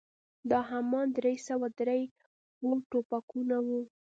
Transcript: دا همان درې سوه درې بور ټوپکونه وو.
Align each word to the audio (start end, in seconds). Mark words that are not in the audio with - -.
دا 0.49 0.59
همان 0.71 1.07
درې 1.17 1.33
سوه 1.47 1.67
درې 1.79 2.01
بور 2.61 2.77
ټوپکونه 2.89 3.57
وو. 3.67 3.81